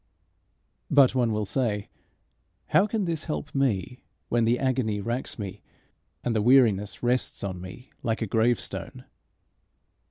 But 0.89 1.13
one 1.13 1.31
will 1.31 1.45
say 1.45 1.87
How 2.69 2.87
can 2.87 3.05
this 3.05 3.25
help 3.25 3.53
me 3.53 4.01
when 4.29 4.45
the 4.45 4.57
agony 4.57 4.99
racks 4.99 5.37
me, 5.37 5.61
and 6.23 6.35
the 6.35 6.41
weariness 6.41 7.03
rests 7.03 7.43
on 7.43 7.61
me 7.61 7.91
like 8.01 8.23
a 8.23 8.25
gravestone? 8.25 9.05